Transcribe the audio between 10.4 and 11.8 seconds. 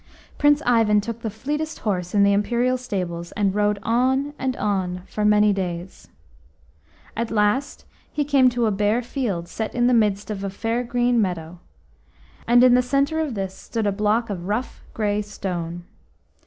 fair green meadows,